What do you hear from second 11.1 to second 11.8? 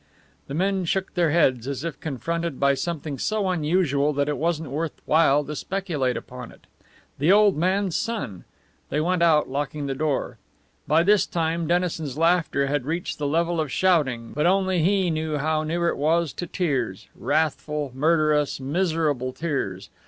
time